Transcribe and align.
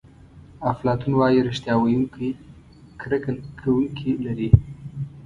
افلاطون 0.71 1.13
وایي 1.15 1.39
ریښتیا 1.47 1.73
ویونکی 1.79 2.29
کرکه 3.01 3.31
کوونکي 3.61 4.11
لري. 4.25 4.49